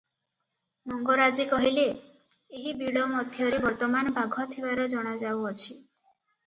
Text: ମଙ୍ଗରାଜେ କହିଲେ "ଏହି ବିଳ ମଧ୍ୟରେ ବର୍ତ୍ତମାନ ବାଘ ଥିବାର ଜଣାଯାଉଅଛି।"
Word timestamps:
ମଙ୍ଗରାଜେ 0.91 1.45
କହିଲେ 1.51 1.83
"ଏହି 1.91 2.73
ବିଳ 2.81 3.05
ମଧ୍ୟରେ 3.13 3.63
ବର୍ତ୍ତମାନ 3.69 4.17
ବାଘ 4.21 4.51
ଥିବାର 4.57 4.91
ଜଣାଯାଉଅଛି।" 4.97 5.81